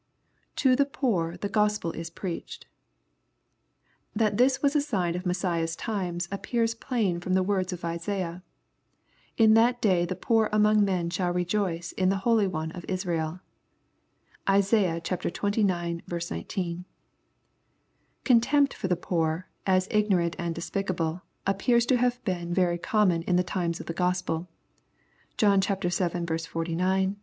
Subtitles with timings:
[0.55, 2.65] [To the poor the Oospd is preached.]
[4.15, 8.41] That this was a sign of Messiah's times appears plain from the words of Isaiah:
[8.89, 13.41] *' In that day the poor among men shall rejoice in the holy one of Israel.'*
[14.49, 14.99] (Isa.
[15.05, 16.31] xzix.
[16.31, 16.85] 19.)
[18.23, 23.35] Contempt for the poor, as ignorant and despicable, appears to have been very common in
[23.35, 24.47] the times of the Gospel
[25.37, 27.15] (John vii.